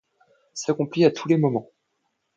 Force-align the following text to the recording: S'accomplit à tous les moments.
S'accomplit 0.55 1.05
à 1.05 1.11
tous 1.11 1.27
les 1.27 1.37
moments. 1.37 1.69